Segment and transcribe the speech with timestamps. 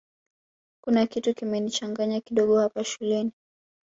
[0.83, 3.31] kuna kitu kimenichanganya kidogo hapa shuleni